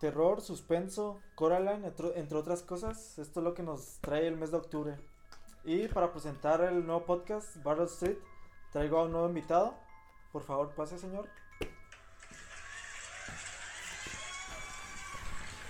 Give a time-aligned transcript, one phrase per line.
[0.00, 3.18] terror, suspenso, Coraline, entre, otras cosas.
[3.18, 4.96] Esto es lo que nos trae el mes de octubre.
[5.64, 8.16] Y para presentar el nuevo podcast, Battle Street,
[8.72, 9.74] traigo a un nuevo invitado.
[10.32, 11.28] Por favor, pase, señor.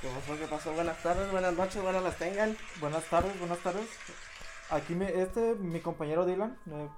[0.00, 0.38] ¿Qué pasó?
[0.38, 0.72] ¿Qué pasó?
[0.72, 2.56] Buenas tardes, buenas noches, buenas las tengan.
[2.80, 3.88] Buenas tardes, buenas tardes.
[4.70, 6.88] Aquí me, este, mi compañero Dylan, me-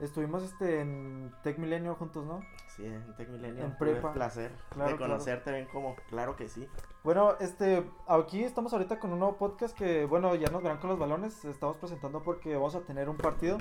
[0.00, 2.40] estuvimos este en Tech Milenio juntos, ¿no?
[2.68, 3.64] Sí, en Tech Milenio.
[3.64, 4.08] En prepa.
[4.08, 6.68] el placer Claro, de conocerte bien como, claro que sí.
[7.02, 10.90] Bueno, este, aquí estamos ahorita con un nuevo podcast que, bueno, ya nos verán con
[10.90, 11.44] los balones.
[11.44, 13.58] Estamos presentando porque vamos a tener un partido.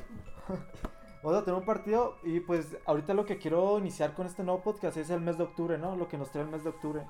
[1.24, 4.62] vamos a tener un partido y pues ahorita lo que quiero iniciar con este nuevo
[4.62, 5.96] podcast es el mes de octubre, ¿no?
[5.96, 7.05] Lo que nos trae el mes de octubre.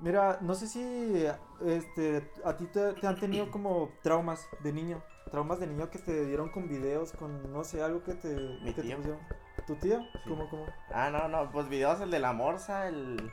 [0.00, 1.26] Mira, no sé si
[1.64, 5.02] este, a ti te, te han tenido como traumas de niño.
[5.30, 8.28] Traumas de niño que te dieron con videos, con no sé, algo que te,
[8.62, 8.96] Mi que te tío.
[8.96, 9.20] pusieron.
[9.66, 10.00] ¿Tu tío?
[10.00, 10.28] Sí.
[10.28, 10.66] ¿Cómo, cómo?
[10.92, 13.30] Ah, no, no, pues videos, el de la morsa, el,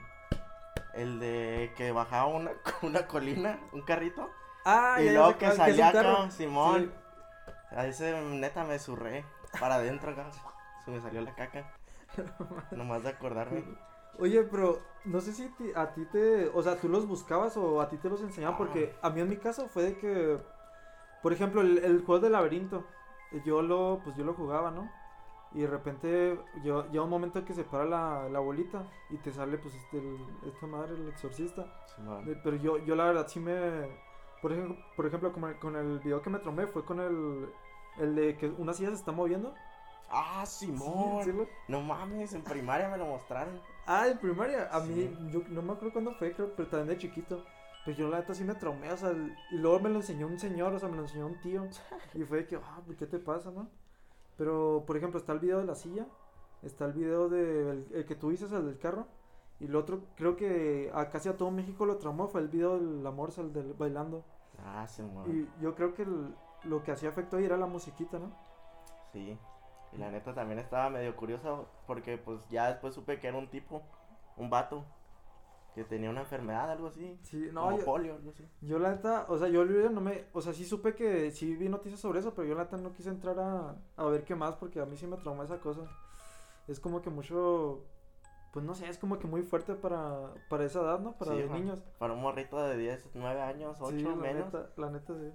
[0.94, 2.52] el de que bajaba una,
[2.84, 4.30] una colina, un carrito.
[4.66, 6.92] Ah, y ya, ya luego sé que salía acá, Simón.
[7.48, 7.76] Sí.
[7.76, 9.26] A ese neta me zurré
[9.60, 10.28] para adentro acá.
[10.86, 11.74] Se me salió la caca.
[12.72, 13.64] Nomás de acordarme.
[14.20, 17.90] Oye, pero no sé si a ti te, o sea, tú los buscabas o a
[17.90, 18.58] ti te los enseñaban, Ah.
[18.58, 20.38] porque a mí en mi caso fue de que,
[21.22, 22.86] por ejemplo, el, el juego del laberinto,
[23.46, 24.90] yo lo, pues yo lo jugaba, ¿no?
[25.54, 29.32] Y de repente yo, llega un momento que se para la, la bolita y te
[29.32, 31.66] sale, pues, este, el- esta madre, el exorcista.
[32.28, 33.88] Eh, Pero yo, yo la verdad sí me,
[34.42, 37.50] por ejemplo, por ejemplo con, el, con el video que me tromé fue con el,
[37.98, 39.54] el de que una silla se está moviendo.
[40.10, 41.24] Ah, Simón.
[41.24, 43.60] Sí, sí lo- No mames, en primaria me lo mostraron.
[43.86, 44.70] Ah, en primaria.
[44.72, 47.44] A mí, yo no me acuerdo cuándo fue, creo, pero también de chiquito.
[47.88, 49.14] Pues yo la neta sí me traumé, o sea,
[49.50, 51.64] y luego me lo enseñó un señor, o sea, me lo enseñó un tío.
[52.14, 53.70] Y fue de que, ah, pues, ¿qué te pasa, no?
[54.36, 56.06] Pero, por ejemplo, está el video de la silla,
[56.64, 59.08] está el video de el, el que tú dices, el del carro.
[59.62, 62.78] Y el otro, creo que a casi a todo México lo traumó, fue el video
[62.78, 64.26] del la morsa, el del bailando.
[64.66, 65.32] Ah, Simón.
[65.32, 66.36] Y yo creo que el-
[66.66, 68.34] lo que hacía efecto ahí era la musiquita, ¿no?
[69.14, 69.40] Sí.
[69.94, 73.48] Y la neta también estaba medio curioso porque pues ya después supe que era un
[73.48, 73.82] tipo,
[74.36, 74.84] un vato,
[75.78, 77.20] que tenía una enfermedad, algo así.
[77.22, 78.44] Sí, no, como yo- polio, algo así.
[78.62, 81.70] Yo la neta, o sea, yo no me, o sea, sí supe que sí vi
[81.70, 84.56] noticias sobre eso, pero yo la neta no quise entrar a, a ver qué más
[84.56, 85.82] porque a mí sí me traumó esa cosa.
[86.68, 87.86] Es como que mucho,
[88.54, 91.14] pues no sé, es como que muy fuerte para, para esa edad, ¿no?
[91.14, 91.84] Para Sí, los niños.
[92.00, 94.46] Para un morrito de 10, 9 años, 8 Sí, la menos.
[94.52, 95.32] neta, la neta sí.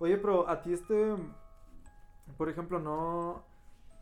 [0.00, 1.14] Oye, pero a ti este,
[2.38, 3.44] por ejemplo, no,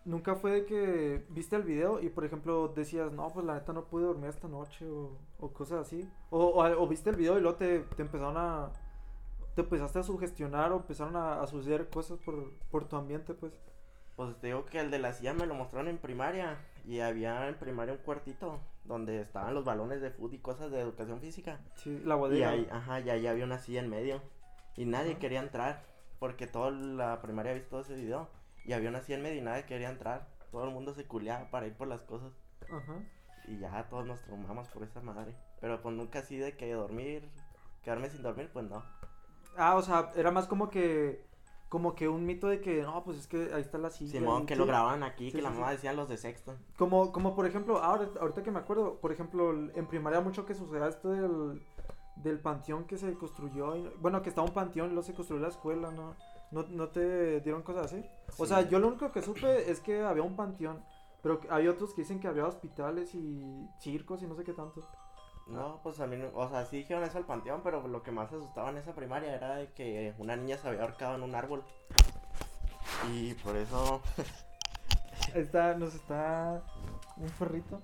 [0.05, 3.73] nunca fue de que viste el video y por ejemplo decías, no, pues la neta
[3.73, 6.09] no pude dormir esta noche o, o cosas así.
[6.31, 8.71] O, o, o viste el video y luego te, te empezaron a,
[9.55, 13.53] te empezaste a sugestionar o empezaron a, a suceder cosas por, por tu ambiente, pues.
[14.17, 16.59] Pues te digo que el de la silla me lo mostraron en primaria.
[16.85, 20.81] Y había en primaria un cuartito donde estaban los balones de fútbol y cosas de
[20.81, 21.61] educación física.
[21.77, 22.51] Sí, la Y bodega.
[22.51, 24.21] ahí, ajá, y ahí había una silla en medio.
[24.77, 25.85] Y nadie quería entrar.
[26.19, 28.29] Porque toda la primaria ha visto ese video.
[28.65, 30.28] Y había una silla en medio y nadie quería entrar.
[30.50, 32.33] Todo el mundo se culeaba para ir por las cosas.
[32.71, 32.95] Ajá.
[33.49, 35.34] Y ya todos nos traumamos por esa madre.
[35.61, 37.28] Pero pues nunca así de que dormir,
[37.83, 38.83] quedarme sin dormir, pues no.
[39.56, 41.25] Ah, o sea, era más como que,
[41.69, 44.12] como que un mito de que, no, pues es que ahí está la silla.
[44.12, 44.61] Simón, que sí.
[44.61, 46.55] lo grababan aquí, Sí, que la mamá decía los de sexto.
[46.77, 50.55] Como, como por ejemplo, ahora, ahorita que me acuerdo, por ejemplo, en primaria mucho que
[50.55, 51.61] sucedía esto del,
[52.17, 55.43] del panteón que se construyó, y- bueno, que estaba un panteón y luego se construyó
[55.43, 56.15] la escuela, ¿no?
[56.53, 58.05] ¿No, no te dieron cosas así?
[58.39, 60.85] O sea, yo lo único que supe es que había un panteón,
[61.23, 64.81] pero hay otros que dicen que había hospitales y circos y no sé qué tanto.
[65.49, 68.12] No, pues a mí, no- o sea, sí dijeron eso al panteón, pero lo que
[68.12, 71.35] más asustaba en esa primaria era de que una niña se había ahorcado en un
[71.35, 71.65] árbol.
[73.12, 74.01] Y por eso,
[75.35, 76.62] Está, nos está
[77.17, 77.81] un perrito.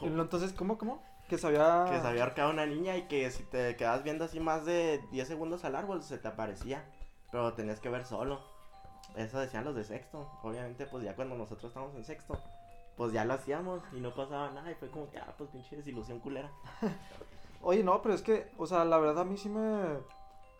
[0.00, 1.02] Entonces, ¿cómo, cómo?
[1.28, 1.86] Que se había...
[1.90, 5.00] que se había ahorcado una niña y que si te quedabas viendo así más de
[5.10, 6.84] 10 segundos al árbol se te aparecía,
[7.30, 8.40] pero tenías que ver solo.
[9.16, 10.30] Eso decían los de sexto.
[10.42, 12.38] Obviamente, pues ya cuando nosotros estábamos en sexto,
[12.96, 15.76] pues ya lo hacíamos y no pasaba nada y fue como que, ah, pues pinche
[15.76, 16.50] desilusión culera.
[17.62, 19.98] Oye, no, pero es que, o sea, la verdad a mí sí me...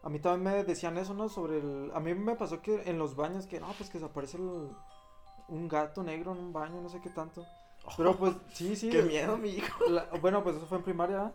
[0.04, 1.28] A mí también me decían eso, ¿no?
[1.28, 1.90] Sobre el...
[1.94, 4.70] A mí me pasó que en los baños, que no, pues que se aparece el-
[5.48, 7.44] un gato negro en un baño, no sé qué tanto.
[7.96, 8.90] Pero pues, sí, sí.
[8.90, 9.84] Qué miedo, mi hijo.
[9.90, 11.32] la- bueno, pues eso fue en primaria.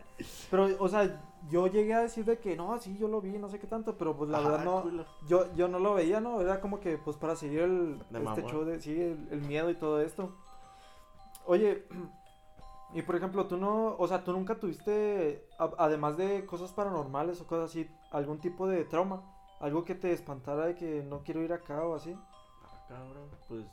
[0.50, 3.48] Pero, o sea, yo llegué a decir de que no, sí, yo lo vi, no
[3.48, 4.82] sé qué tanto, pero pues la verdad no...
[4.82, 5.04] culo.
[5.28, 6.40] Yo, yo no lo veía, ¿no?
[6.40, 9.68] Era como que, pues, para seguir el, De este show de, sí, el, el miedo
[9.70, 10.34] y todo esto.
[11.46, 11.86] Oye,
[12.94, 17.40] y por ejemplo, tú no, o sea, tú nunca tuviste, a- además de cosas paranormales
[17.40, 19.22] o cosas así, algún tipo de trauma,
[19.60, 22.16] algo que te espantara de que no quiero ir acá o así.
[22.64, 23.66] Ah, cabrón, pues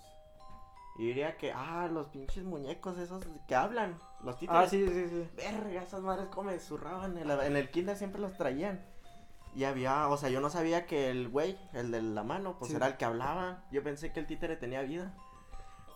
[0.98, 4.64] Y diría que, ah, los pinches muñecos esos que hablan, los títeres.
[4.64, 5.30] Ah, sí, sí, sí.
[5.36, 7.18] Verga, esas madres como me zurraban.
[7.18, 8.82] En, la- en el kinder siempre los traían.
[9.54, 12.72] Y había, o sea, yo no sabía que el güey, el de la mano, pues
[12.72, 12.78] Sí.
[12.78, 13.64] era el que hablaba.
[13.72, 15.14] Yo pensé que el títere tenía vida.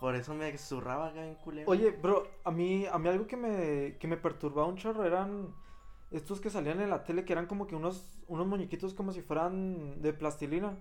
[0.01, 1.69] Por eso me zurraba acá en culero.
[1.69, 5.54] Oye, bro, a mí, a mí algo que me, que me perturbaba un chorro eran
[6.12, 9.22] estos que salían en la tele que eran como que unos, unos muñequitos como si
[9.22, 10.78] fueran de plastilina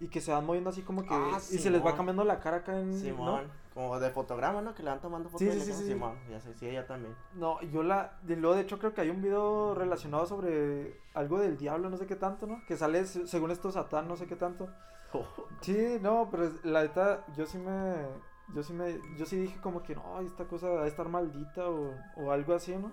[0.00, 2.38] y que se van moviendo así como que Ah, y se les va cambiando la
[2.40, 4.74] cara acá en Simón, como de fotograma, ¿no?
[4.74, 5.84] Que le van tomando fotos Sí, sí, sí, sí.
[5.88, 7.14] Simón, ya sé, sí, ella también.
[7.34, 11.38] No, yo la de luego de hecho creo que hay un video relacionado sobre algo
[11.40, 12.62] del diablo, no sé qué tanto, ¿no?
[12.66, 14.68] Que sale se- según esto Satán, no sé qué tanto.
[15.62, 17.96] Sí, no, pero la neta yo sí me
[18.54, 21.68] yo sí me yo sí dije como que no, esta cosa va a estar maldita
[21.68, 22.92] o, o algo así, ¿no?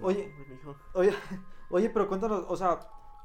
[0.00, 0.32] Oye,
[0.64, 0.74] No.
[0.94, 1.12] Oye,
[1.70, 2.78] oye, pero cuéntanos, o sea,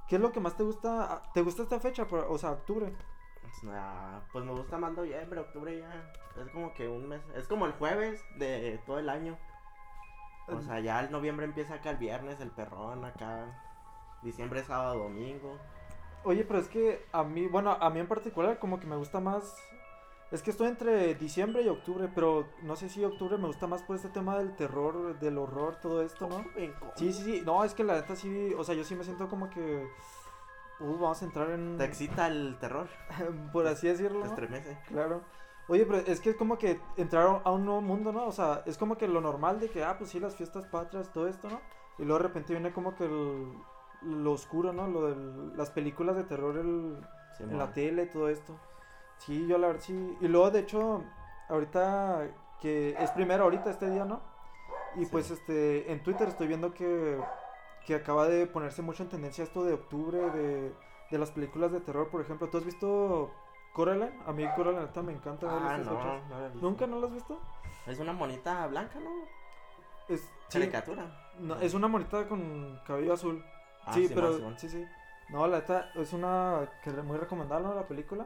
[0.08, 1.22] ¿qué es lo que más te gusta?
[1.34, 2.08] ¿Te gusta esta fecha?
[2.12, 2.94] O sea, octubre.
[3.42, 6.12] Pues, nah, pues me gusta más noviembre, octubre ya.
[6.42, 7.22] Es como que un mes.
[7.36, 9.38] Es como el jueves de todo el año.
[10.48, 13.64] O sea, ya el noviembre empieza acá el viernes, el perrón acá.
[14.22, 15.58] Diciembre, sábado, domingo.
[16.24, 19.20] Oye, pero es que a mí, bueno, a mí en particular como que me gusta
[19.20, 19.56] más...
[20.30, 23.82] Es que estoy entre diciembre y octubre, pero no sé si octubre me gusta más
[23.84, 26.44] por este tema del terror, del horror, todo esto, ¿no?
[26.80, 27.44] Co- Sí, sí, sí.
[27.46, 29.88] No, es que la neta sí, o sea, yo sí me siento como que...
[30.80, 31.78] Uh, vamos a entrar en...
[31.78, 32.88] Te excita el terror,
[33.54, 34.20] por así decirlo.
[34.20, 34.32] te ¿no?
[34.34, 34.78] estremece.
[34.88, 35.22] Claro.
[35.70, 38.26] Oye, pero es que es como que entrar a un nuevo mundo, ¿no?
[38.28, 41.12] O sea, es como que lo normal de que, ah, pues sí, las fiestas patrias,
[41.14, 41.62] todo esto, ¿no?
[41.98, 43.54] Y luego de repente viene como que el-
[44.02, 44.88] lo oscuro, ¿no?
[44.88, 46.98] Lo de las películas de terror el-
[47.40, 48.58] en la tele, todo esto.
[49.20, 50.18] Sí, yo la verdad sí.
[50.22, 51.04] Y luego, de hecho,
[51.50, 52.28] ahorita
[52.62, 54.20] que es primero ahorita este día, ¿no?
[54.96, 55.12] Y Sí.
[55.12, 57.22] pues este, en Twitter estoy viendo que,
[57.86, 60.74] que acaba de ponerse mucho en tendencia esto de octubre, de,
[61.12, 62.48] de las películas de terror, por ejemplo.
[62.50, 63.32] ¿Tú has visto
[63.74, 64.12] Coraline?
[64.26, 65.94] A mí Coraline neta me encanta ver Ah, no,
[66.30, 66.50] la.
[66.62, 67.40] ¿Nunca no lo has visto?
[67.86, 69.10] Es una monita blanca, ¿no?
[70.10, 70.72] Es, sí,
[71.40, 73.44] no, es una monita con cabello azul.
[73.86, 74.86] Ah, sí, Simón, pero sí, sí.
[75.30, 77.76] No, la neta es una que muy recomendable, ¿no?
[77.76, 78.26] La película.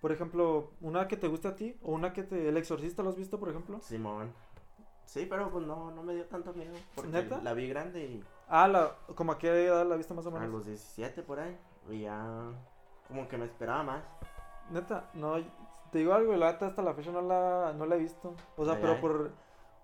[0.00, 2.48] Por ejemplo, una que te guste a ti o una que te...
[2.48, 3.80] El Exorcista, ¿lo has visto, por ejemplo?
[3.80, 4.32] Simón.
[5.04, 6.74] Sí, pero pues no, no me dio tanto miedo.
[6.94, 7.40] Porque ¿Neta?
[7.42, 10.32] la vi grande y Ah, la, como a qué edad la viste más o a
[10.32, 10.50] menos.
[10.50, 11.56] los 17 por ahí.
[11.90, 12.50] Y ya
[13.08, 14.04] como que me esperaba más.
[14.70, 15.36] Neta, no,
[15.92, 18.34] te digo algo, la neta hasta la fecha no la, no la he visto.
[18.56, 19.00] O sea, Ay, pero ay.
[19.00, 19.30] por,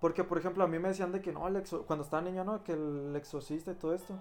[0.01, 2.45] porque por ejemplo a mí me decían de que no, el exo- cuando estaba niño,
[2.45, 2.63] ¿no?
[2.65, 4.15] Que el exorcista y todo esto.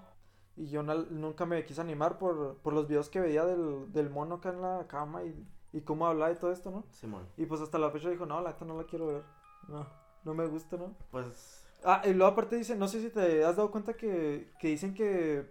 [0.55, 4.09] Y yo no- nunca me quise animar por, por los videos que veía del, del
[4.11, 6.83] mono acá en la cama y, y cómo hablaba y todo esto, ¿no?
[6.91, 7.27] Simón.
[7.37, 9.23] Y pues hasta la fecha dijo, no, la neta no la quiero ver.
[9.67, 9.87] No,
[10.23, 10.95] no me gusta, ¿no?
[11.11, 14.67] Pues Ah, y luego aparte dicen, no sé si te has dado cuenta que, que
[14.67, 15.49] dicen que,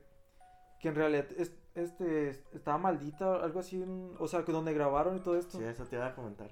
[0.81, 5.17] que en realidad es- este, estaba maldita, algo así, en- o sea, que donde grabaron
[5.17, 5.59] y todo esto.
[5.59, 6.51] sí, eso te iba a comentar.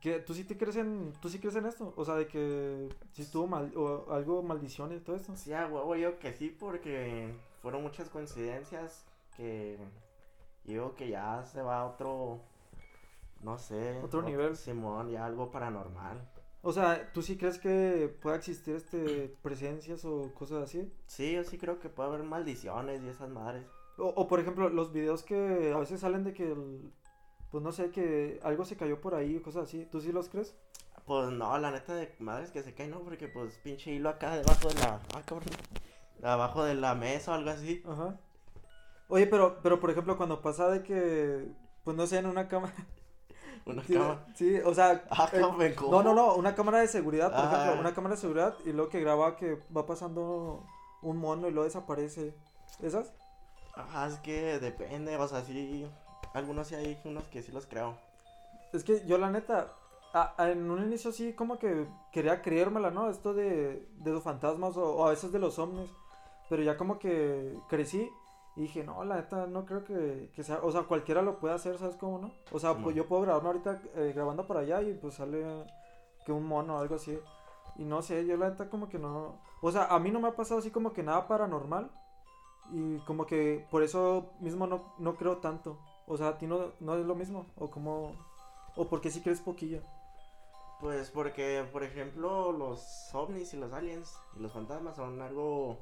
[0.00, 2.88] Que tú sí te crees en, tú sí crees en esto, o sea, de que
[3.12, 5.34] si estuvo mal, o algo maldición y todo esto.
[5.36, 9.04] Sí, a huevo yo que sí, porque fueron muchas coincidencias
[9.36, 9.78] que
[10.64, 12.40] yo digo que ya se va a otro,
[13.46, 14.00] no sé.
[14.02, 14.56] Otro ot- nivel.
[14.56, 16.28] Simón, ya algo paranormal.
[16.62, 20.92] O sea, tú sí crees que pueda existir este presencias o cosas así.
[21.06, 23.64] Sí, yo sí creo que puede haber maldiciones y esas madres.
[23.98, 26.92] O, o, por ejemplo, los videos que a veces salen de que el,
[27.50, 30.28] pues no sé, que algo se cayó por ahí o cosas así, ¿tú sí los
[30.28, 30.54] crees?
[31.06, 34.34] Pues no, la neta de madres que se caen, no, porque pues pinche hilo acá
[34.36, 35.00] debajo de la.
[35.14, 35.48] Ah, cabrón.
[36.22, 37.82] Abajo de la mesa o algo así.
[37.86, 38.18] Ajá.
[39.08, 41.46] Oye, pero, pero por ejemplo, cuando pasa de que,
[41.84, 42.74] pues no sé, en una cámara.
[43.66, 44.24] Una Sí, cama.
[44.34, 45.02] sí, o sea.
[45.10, 47.62] Ah, eh, no, no, no, una cámara de seguridad, por Ah.
[47.62, 50.64] ejemplo, una cámara de seguridad y luego que graba que va pasando
[51.02, 52.34] un mono y luego desaparece.
[52.80, 53.12] ¿Esas?
[53.74, 55.86] Ah, es que depende, o sea, sí.
[56.32, 57.98] Algunos sí hay unos que sí los creo.
[58.72, 59.72] Es que yo la neta,
[60.12, 63.10] a- a- en un inicio sí como que quería creérmela, ¿no?
[63.10, 65.90] Esto de, de los fantasmas o, o a veces de los ovnis.
[66.48, 68.08] Pero ya como que crecí
[68.56, 71.54] y dije, no, la neta no creo que, que sea, o sea, cualquiera lo puede
[71.54, 72.30] hacer, ¿sabes cómo, no?
[72.52, 75.44] O sea, pues yo puedo grabarme ahorita eh, grabando por allá y pues sale
[76.24, 77.18] que un mono o algo así.
[77.76, 80.28] Y no sé, yo la neta como que no, o sea, a mí no me
[80.28, 81.90] ha pasado así como que nada paranormal.
[82.72, 85.78] Y como que por eso mismo no, no creo tanto.
[86.06, 87.46] O sea, a ti no, no es lo mismo.
[87.56, 88.12] O como...
[88.76, 89.82] O porque sí crees poquillo.
[90.80, 95.78] Pues porque, por ejemplo, los ovnis y los aliens y los fantasmas son algo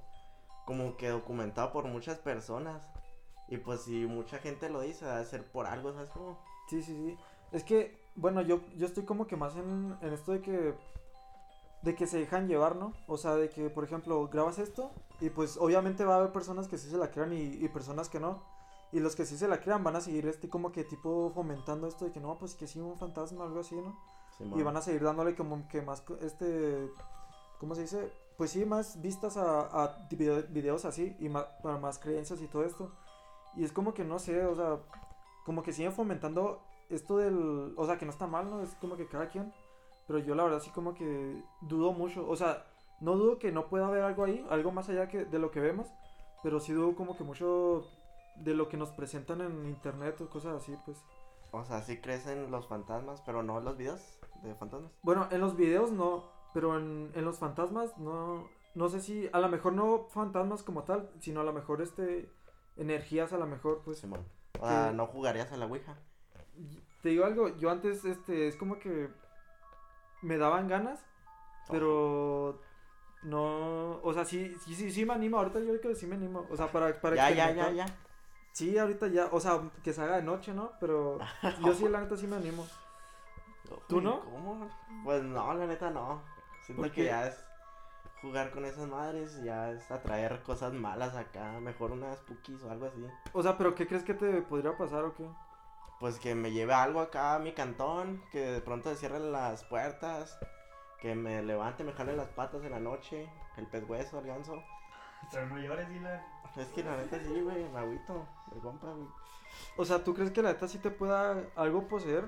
[0.65, 2.89] como que documentado por muchas personas.
[3.49, 6.39] Y pues si mucha gente lo dice, debe ser por algo, ¿sabes cómo?
[6.69, 7.19] Sí, sí, sí.
[7.53, 10.75] Es que, bueno, yo, yo estoy como que más en, en esto de que...
[11.83, 12.95] De que se dejan llevar, ¿no?
[13.07, 14.91] O sea, de que, por ejemplo, grabas esto
[15.21, 18.09] y pues obviamente va a haber personas que sí se la crean y, y personas
[18.09, 18.43] que no.
[18.91, 21.87] Y los que sí se la crean van a seguir este como que tipo fomentando
[21.87, 23.99] esto de que no, pues que sí, un fantasma o algo así, ¿no?
[24.39, 24.59] Simón.
[24.59, 26.91] y van a seguir dándole como que más, este,
[27.61, 28.13] ¿cómo se dice?
[28.37, 32.49] Pues sí, más vistas a, a video- videos así y más, para más creencias y
[32.49, 32.91] todo esto.
[33.57, 34.79] Y es como que no sé, o sea,
[35.45, 36.61] como que siguen fomentando
[36.91, 38.61] esto del, o sea, que no está mal, ¿no?
[38.63, 39.53] Es como que cada quien,
[40.07, 42.67] pero yo la verdad sí como que dudo mucho, o sea,
[43.01, 45.61] no dudo que no pueda haber algo ahí, algo más allá que de lo que
[45.61, 45.87] vemos,
[46.43, 47.87] pero sí dudo como que mucho
[48.37, 50.99] de lo que nos presentan en internet o cosas así, pues.
[51.53, 54.91] O sea, sí crecen los fantasmas, pero no los videos de fantasmas.
[55.03, 59.41] Bueno, en los videos no, pero en, en los fantasmas no, no sé si, a
[59.41, 62.31] lo mejor no fantasmas como tal, sino a lo mejor este,
[62.77, 63.99] energías a lo mejor, pues.
[63.99, 64.25] Simón.
[64.61, 65.99] O sea, Que- no jugarías a la Ouija.
[67.03, 69.11] Te digo algo, yo antes, este, es como que
[70.23, 71.05] me daban ganas,
[71.69, 72.61] pero
[73.25, 76.15] no, o sea, sí, sí, sí, sí me animo, ahorita yo creo que sí me
[76.15, 77.87] animo, o sea, para, para Ya, ya, ya, ya.
[78.53, 80.71] Sí, ahorita ya, o sea, que se haga de noche, ¿no?
[80.79, 81.19] Pero
[81.65, 82.65] yo sí, la neta, sí me animo.
[83.89, 84.21] ¿Tú no?
[84.21, 84.69] ¿Cómo?
[85.03, 86.23] Pues no, la neta no.
[86.65, 87.45] Siento ¿Por que ya es
[88.23, 91.61] jugar con esas madres, ya es atraer cosas malas acá.
[91.61, 93.07] Mejor unas spookies o algo así.
[93.35, 95.29] O sea, pero ¿qué crees que te podría pasar o qué?
[96.01, 99.65] Pues que me lleve algo acá a mi cantón, que de pronto se cierren las
[99.65, 100.39] puertas,
[101.01, 104.63] que me levante, me jale las patas en la noche, el pez hueso, el ganso.
[105.31, 106.23] Pero no llores, Dylan.
[106.57, 109.09] Es que la neta sí, güey, me agüito, de compa, güey.
[109.77, 112.25] O sea, ¿tú crees que la neta sí te pueda algo poseer?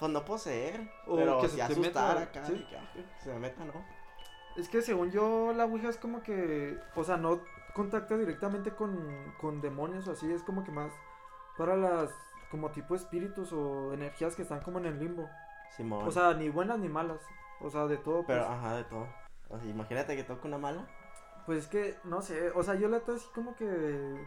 [0.00, 2.90] Pues no poseer, O pero que se te asustar meta, acá, que, ah,
[3.22, 3.84] se me meta, ¿no?
[4.56, 7.40] Es que según yo, la Ouija es como que, o sea, no
[7.74, 10.90] contacta directamente con, con demonios o así, es como que más
[11.58, 12.10] para las,
[12.50, 15.28] como tipo espíritus o energías que están como en el limbo.
[15.76, 16.08] Simón.
[16.08, 17.20] O sea, ni buenas ni malas,
[17.60, 18.24] o sea, de todo.
[18.26, 18.58] pero pues.
[18.58, 19.06] ajá, de todo.
[19.50, 20.86] O sea, imagínate que toque una mala.
[21.44, 24.26] Pues es que, no sé, o sea, yo la neta sí como que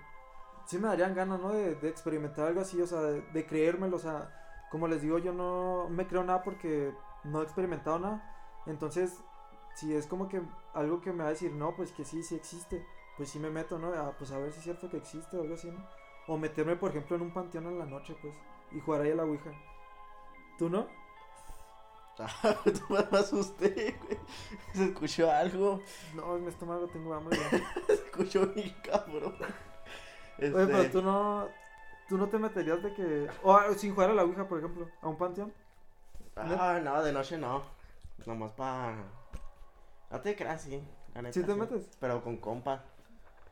[0.68, 1.52] sí me darían ganas, ¿no?
[1.52, 4.30] De, de experimentar algo así, o sea, de, de creérmelo, o sea,
[4.74, 8.36] como les digo, yo no me creo nada porque no he experimentado nada.
[8.66, 9.24] Entonces,
[9.76, 10.42] si es como que
[10.74, 12.84] algo que me va a decir, no, pues que sí, sí existe,
[13.16, 13.94] pues sí me meto, ¿no?
[13.94, 15.78] Ah, pues a ver si es cierto que existe o algo así, ¿no?
[16.26, 18.34] O meterme, por ejemplo, en un panteón en la noche, pues,
[18.72, 19.52] y jugar ahí a la Ouija.
[20.58, 20.88] ¿Tú no?
[22.64, 24.18] Tú me asusté, güey.
[24.74, 25.84] Se escuchó algo.
[26.16, 27.38] No, mi estómago tengo hambre.
[27.86, 29.36] Se escuchó mi cabrón.
[30.40, 31.48] Este, Oye, pero tú no,
[32.08, 35.08] tú no te meterías de que, o sin jugar a la Ouija, por ejemplo, a
[35.08, 35.54] un panteón.
[36.36, 37.62] Ah, no, de noche no.
[38.26, 38.94] Nomás pa.
[40.10, 40.82] No te creas, sí.
[41.14, 41.90] la neta, ¿Sí te metes?
[42.00, 42.84] Pero con compa.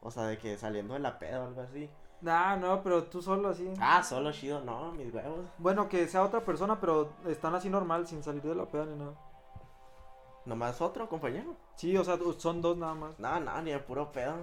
[0.01, 1.89] O sea, de que saliendo de la peda o algo así.
[2.22, 3.72] Nah, no, pero tú solo así.
[3.79, 5.46] Ah, solo chido, no, mis huevos.
[5.58, 8.96] Bueno, que sea otra persona, pero están así normal, sin salir de la peda ni
[8.96, 9.13] nada.
[10.46, 11.55] Nomás otro compañero.
[11.75, 13.20] Sí, o sea, son dos nada más.
[13.20, 14.36] No, no, ni de puro pedo.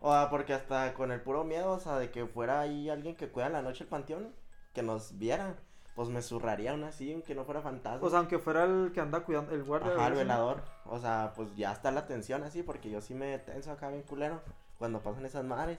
[0.00, 3.16] O sea, porque hasta con el puro miedo, o sea, de que fuera ahí alguien
[3.16, 4.32] que cuida en la noche el panteón,
[4.72, 5.56] que nos viera,
[5.94, 8.06] pues me zurraría aún así, aunque no fuera fantasma.
[8.06, 9.92] O sea, aunque fuera el que anda cuidando, el guardia.
[9.92, 10.62] Ajá, el velador.
[10.84, 14.02] O sea, pues ya está la tensión así, porque yo sí me tenso acá bien
[14.02, 14.42] culero
[14.78, 15.78] cuando pasan esas madres.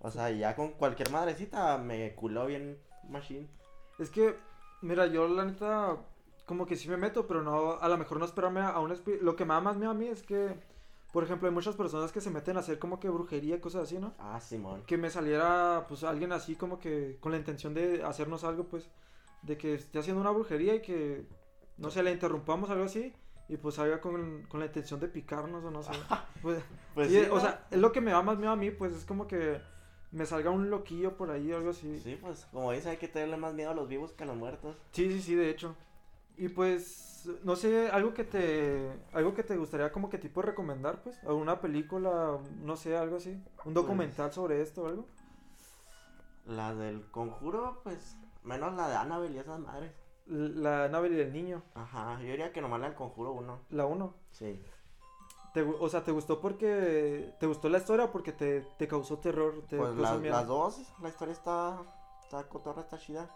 [0.00, 3.48] O sea, ya con cualquier madrecita me culó bien machine.
[3.98, 4.36] Es que,
[4.82, 5.96] mira, yo la neta,
[6.46, 8.92] como que sí me meto, pero no, a lo mejor no esperarme a, a un
[8.92, 9.24] espíritu.
[9.24, 10.54] Lo que me da más miedo a mí es que,
[11.14, 14.00] por ejemplo, hay muchas personas que se meten a hacer como que brujería, cosas así,
[14.00, 14.14] ¿no?
[14.18, 14.82] Ah, Simón.
[14.84, 18.90] que me saliera pues alguien así como que con la intención de hacernos algo pues
[19.42, 21.24] de que esté haciendo una brujería y que
[21.76, 23.12] no sé, le interrumpamos algo así
[23.48, 25.92] y pues salga con, con la intención de picarnos o no sé.
[26.42, 26.58] Pues,
[26.94, 28.92] Pues sí, sí, o sea, es lo que me da más miedo a mí, pues
[28.92, 29.60] es como que
[30.10, 32.00] me salga un loquillo por ahí o algo así.
[32.00, 34.36] Sí, pues como dice, hay que tenerle más miedo a los vivos que a los
[34.36, 34.76] muertos.
[34.90, 35.76] Sí, sí, sí, de hecho.
[36.36, 41.02] Y pues, no sé, algo que te, algo que te gustaría como que tipo recomendar,
[41.02, 45.06] pues, alguna película, no sé, algo así, un documental sobre esto o algo.
[46.46, 49.92] La del conjuro, pues, menos la de Annabelle y esas madres.
[50.26, 53.60] La nave del niño, Ajá, yo diría que nomás la del conjuro uno.
[53.70, 54.14] la 1.
[54.30, 54.62] Sí.
[55.52, 59.18] Te o sea, ¿te gustó porque te gustó la historia o porque te, te causó
[59.18, 59.62] terror?
[59.68, 60.34] Te Pues causó miedo?
[60.34, 61.78] las dos, la historia está,
[62.22, 63.28] está cotorra, está chida.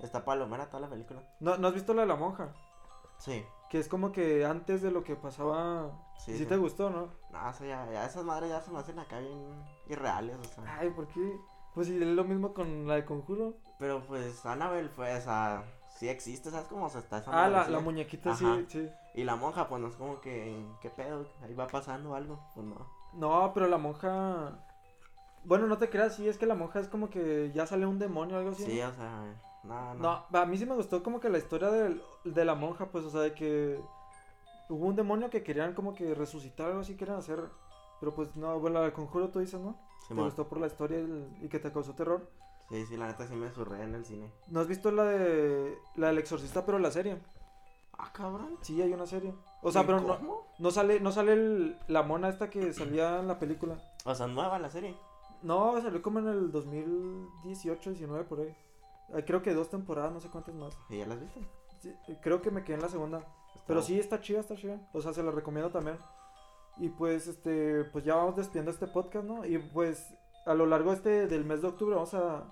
[0.00, 1.22] Está palomera toda la película.
[1.40, 2.52] ¿No, ¿No has visto la de la monja?
[3.18, 5.90] Sí, Que es como que antes de lo que pasaba.
[6.18, 6.32] sí.
[6.32, 6.46] Sí, sí.
[6.46, 7.08] te gustó, ¿no?
[7.30, 10.44] No, o sea, ya, ya esas madres ya se me hacen acá bien irreales, o
[10.44, 10.78] sea.
[10.78, 11.36] Ay, ¿por qué?
[11.74, 13.54] Pues sí, es lo mismo con la de Conjuro.
[13.78, 17.68] Pero pues Annabelle fue, o sea, sí existe, ¿sabes cómo se está esa Ah, la,
[17.68, 18.38] la muñequita, Ajá.
[18.38, 18.88] sí, sí.
[19.14, 21.26] Y la monja, pues no es como que, ¿qué pedo?
[21.42, 22.76] Ahí va pasando algo, pues no.
[23.14, 24.52] No, pero la monja.
[25.44, 27.98] Bueno, no te creas, sí, es que la monja es como que ya sale un
[27.98, 28.64] demonio o algo así.
[28.64, 28.88] Sí, ¿no?
[28.88, 29.24] o sea,
[29.64, 30.24] no, no.
[30.30, 33.04] No, a mí sí me gustó como que la historia del- de la monja, pues,
[33.04, 33.80] o sea, de que
[34.68, 37.40] hubo un demonio que querían como que resucitar algo así, querían hacer,
[38.00, 39.76] pero pues no, bueno, del conjuro tú dices, ¿no?
[40.02, 42.28] ¿Te Simón, gustó por la historia y, el- y que te causó terror?
[42.68, 44.30] Sí, sí, la neta sí me surré en el cine.
[44.48, 47.18] ¿No has visto la de la del exorcista pero la serie?
[47.96, 48.58] Ah, cabrón.
[48.62, 49.34] Sí, hay una serie.
[49.62, 50.46] O sea, pero no, ¿Cómo?
[50.58, 53.76] no sale no sale el- la mona esta que salía en la película.
[54.04, 54.96] O sea, nueva la serie.
[55.42, 58.56] No, salió como en el 2018, 19 por ahí.
[59.26, 60.76] Creo que dos temporadas, no sé cuántas más.
[60.88, 61.40] ¿Y ya las viste?
[61.80, 63.22] Sí, creo que me quedé en la segunda.
[63.66, 64.80] Pero sí, está chida, está chida.
[64.92, 65.98] O sea, se la recomiendo también.
[66.78, 69.44] Y pues, este, pues ya vamos despidiendo este podcast, ¿no?
[69.44, 70.12] Y pues,
[70.46, 72.44] a lo largo este del mes de octubre vamos a,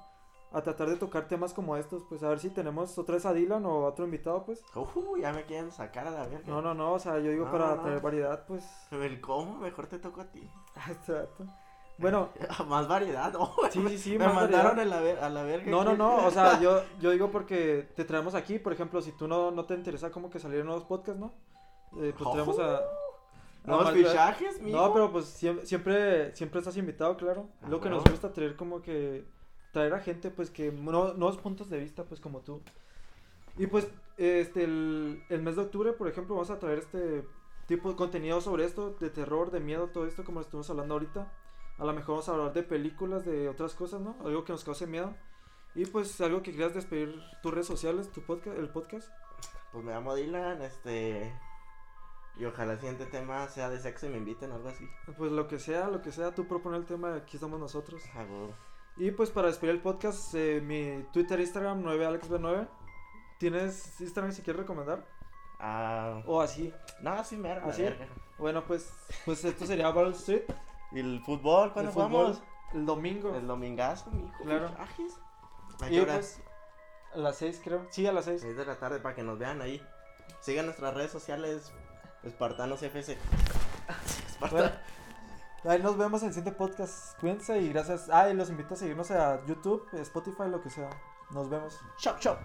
[0.53, 2.05] a tratar de tocar temas como estos.
[2.09, 4.63] Pues a ver si tenemos otra vez a Dylan o otro invitado, pues.
[4.77, 6.47] Uh, ya me quieren sacar a la verga.
[6.47, 7.83] No, no, no, o sea, yo digo No, para no.
[7.83, 8.65] tener variedad, pues.
[8.93, 10.49] El cómo, mejor te toco a ti.
[12.03, 12.29] Bueno,
[12.69, 13.55] Más variedad, no.
[13.71, 15.71] sí, sí, sí, me más mandaron a la, a la verga.
[15.71, 19.13] No, no, no, o sea, yo, yo digo porque te traemos aquí, por ejemplo, si
[19.13, 21.33] tú no, no te interesa como que salir en nuevos podcasts, ¿no?
[22.03, 22.81] Eh, pues traemos a...
[23.65, 24.77] Nuevos Mar- fichajes, mijo.
[24.77, 27.47] No, pero pues siempre, siempre, siempre estás invitado, claro.
[27.63, 29.25] Ah, Lo que nos gusta traer como que
[29.73, 32.61] traer a gente pues que no, nuevos puntos de vista pues como tú.
[33.57, 37.25] Y pues este el, el mes de octubre, por ejemplo, vamos a traer este
[37.67, 40.95] tipo de contenido sobre esto, de terror, de miedo, todo esto como lo estuvimos hablando
[40.95, 41.31] ahorita.
[41.79, 44.17] A lo mejor vamos a hablar de películas, de otras cosas, ¿no?
[44.25, 45.15] Algo que nos cause miedo.
[45.75, 49.11] Y pues algo que quieras despedir tus redes sociales, tu podcast, el podcast.
[49.73, 51.33] Pues me llamo Dylan, este.
[52.37, 54.87] Y ojalá el siguiente tema sea de sexo y me inviten o algo así.
[55.17, 58.03] Pues lo que sea, lo que sea, tú propone el tema, aquí estamos nosotros.
[58.15, 58.27] Ah.
[58.97, 62.69] Y pues para despedir el podcast, eh, mi Twitter, Instagram, 9alexb9.
[63.39, 65.07] ¿Tienes Instagram si quieres recomendar?
[65.59, 66.23] Ah.
[66.27, 66.73] O así.
[67.01, 67.85] No, sí, me ¿Así?
[68.39, 68.93] Bueno, pues,
[69.25, 70.45] pues esto sería Battle Street.
[70.93, 71.73] ¿Y el fútbol?
[71.73, 72.43] ¿Cuándo jugamos?
[72.73, 73.35] El domingo.
[73.35, 74.33] El domingazo, mijo.
[74.43, 74.69] Claro.
[74.79, 74.87] ¿A
[75.89, 76.41] qué pues,
[77.15, 77.87] a las 6 creo.
[77.91, 78.41] Sí, a las 6.
[78.43, 79.83] 6 de la tarde para que nos vean ahí.
[80.41, 81.73] Sigan nuestras redes sociales.
[82.23, 83.19] Espartanos FC.
[84.29, 84.71] Esparta- Bueno,
[85.65, 87.19] ahí nos vemos en el siguiente podcast.
[87.21, 88.09] Cuídense y gracias.
[88.11, 90.91] Ah, y los invito a seguirnos a YouTube, Spotify, lo que sea.
[91.31, 91.79] Nos vemos.
[91.99, 92.39] Chop, chop.